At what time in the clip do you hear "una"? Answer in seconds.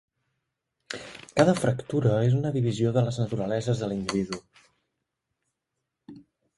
2.39-2.53